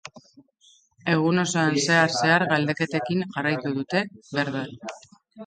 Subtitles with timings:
[1.15, 4.03] Egun osoan zehar zehar galdeketekin jarraitu dute
[4.41, 4.75] bertan.